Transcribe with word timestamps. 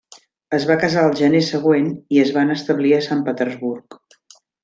Es 0.57 0.63
van 0.69 0.79
casar 0.83 1.03
al 1.09 1.13
gener 1.19 1.41
següent 1.49 1.91
i 2.17 2.23
es 2.23 2.33
van 2.39 2.55
establir 2.57 2.95
a 2.99 3.03
Sant 3.09 3.23
Petersburg. 3.29 4.01